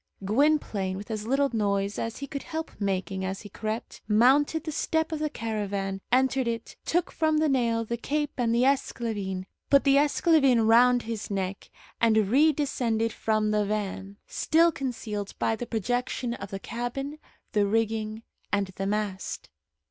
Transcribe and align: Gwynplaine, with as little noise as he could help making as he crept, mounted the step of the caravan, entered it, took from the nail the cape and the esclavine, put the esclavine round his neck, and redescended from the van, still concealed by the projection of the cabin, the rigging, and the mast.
Gwynplaine, 0.25 0.97
with 0.97 1.11
as 1.11 1.27
little 1.27 1.51
noise 1.55 1.99
as 1.99 2.17
he 2.17 2.25
could 2.25 2.41
help 2.41 2.71
making 2.79 3.23
as 3.23 3.41
he 3.41 3.49
crept, 3.49 4.01
mounted 4.07 4.63
the 4.63 4.71
step 4.71 5.11
of 5.11 5.19
the 5.19 5.29
caravan, 5.29 6.01
entered 6.11 6.47
it, 6.47 6.75
took 6.85 7.11
from 7.11 7.37
the 7.37 7.47
nail 7.47 7.85
the 7.85 7.97
cape 7.97 8.31
and 8.37 8.51
the 8.51 8.63
esclavine, 8.65 9.45
put 9.69 9.83
the 9.83 9.97
esclavine 9.97 10.67
round 10.67 11.03
his 11.03 11.29
neck, 11.29 11.69
and 11.99 12.15
redescended 12.15 13.11
from 13.11 13.51
the 13.51 13.63
van, 13.63 14.17
still 14.25 14.71
concealed 14.71 15.35
by 15.37 15.55
the 15.55 15.67
projection 15.67 16.33
of 16.33 16.49
the 16.49 16.59
cabin, 16.59 17.19
the 17.51 17.67
rigging, 17.67 18.23
and 18.51 18.71
the 18.77 18.87
mast. 18.87 19.51